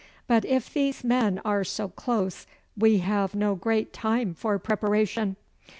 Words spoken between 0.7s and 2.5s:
these men are so close